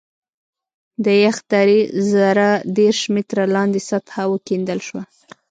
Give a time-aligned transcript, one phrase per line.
[1.03, 1.79] د یخ درې
[2.11, 5.03] زره دېرش متره لاندې سطحه وکیندل شوه